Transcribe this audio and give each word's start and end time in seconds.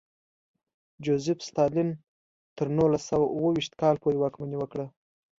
جوزېف 1.03 1.39
ستالین 1.47 1.89
تر 2.55 2.67
نولس 2.77 3.03
سوه 3.09 3.27
اوه 3.35 3.49
ویشت 3.55 3.73
کال 3.81 3.95
پورې 4.01 4.17
واکمني 4.19 4.57
وکړه. 4.59 4.85